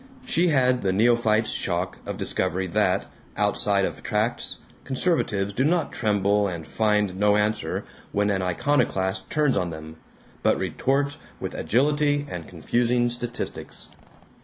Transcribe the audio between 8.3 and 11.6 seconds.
an iconoclast turns on them, but retort with